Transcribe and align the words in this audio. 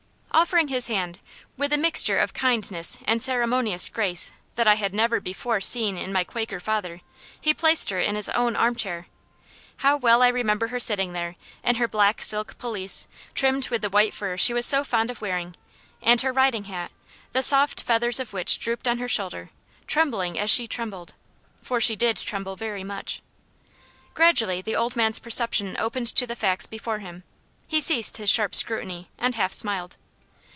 Offering 0.33 0.69
his 0.69 0.87
hand, 0.87 1.19
with 1.57 1.73
a 1.73 1.77
mixture 1.77 2.17
of 2.17 2.33
kindness 2.33 2.97
and 3.03 3.21
ceremonious 3.21 3.89
grace 3.89 4.31
that 4.55 4.65
I 4.65 4.75
had 4.75 4.93
never 4.93 5.19
before 5.19 5.59
seen 5.59 5.97
in 5.97 6.13
my 6.13 6.23
Quaker 6.23 6.61
father, 6.61 7.01
he 7.39 7.53
placed 7.53 7.89
her 7.89 7.99
in 7.99 8.15
his 8.15 8.29
own 8.29 8.55
arm 8.55 8.75
chair. 8.75 9.07
How 9.77 9.97
well 9.97 10.23
I 10.23 10.29
remember 10.29 10.69
her 10.69 10.79
sitting 10.79 11.11
there, 11.11 11.35
in 11.65 11.75
her 11.75 11.87
black 11.87 12.21
silk 12.21 12.57
pelisse, 12.57 13.07
trimmed 13.35 13.67
with 13.69 13.81
the 13.81 13.89
white 13.89 14.13
fur 14.13 14.37
she 14.37 14.53
was 14.53 14.65
so 14.65 14.85
fond 14.85 15.11
of 15.11 15.19
wearing, 15.21 15.53
and 16.01 16.21
her 16.21 16.31
riding 16.31 16.63
hat, 16.63 16.93
the 17.33 17.43
soft 17.43 17.81
feathers 17.81 18.17
of 18.19 18.31
which 18.31 18.57
drooped 18.57 18.87
on 18.87 18.99
her 18.99 19.09
shoulder, 19.09 19.49
trembling 19.85 20.39
as 20.39 20.49
she 20.49 20.65
trembled. 20.65 21.13
For 21.61 21.81
she 21.81 21.97
did 21.97 22.15
tremble 22.15 22.55
very 22.55 22.85
much. 22.85 23.21
Gradually 24.13 24.61
the 24.61 24.77
old 24.77 24.95
man's 24.95 25.19
perception 25.19 25.75
opened 25.77 26.07
to 26.15 26.25
the 26.25 26.37
facts 26.37 26.65
before 26.67 26.99
him. 26.99 27.25
He 27.67 27.81
ceased 27.81 28.15
his 28.15 28.29
sharp 28.29 28.55
scrutiny, 28.55 29.09
and 29.19 29.35
half 29.35 29.51
smiled. 29.51 29.97